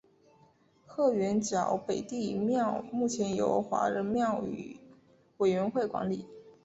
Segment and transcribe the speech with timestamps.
[0.87, 4.79] 鹤园角北帝庙目前由华人庙宇
[5.37, 6.25] 委员会管理。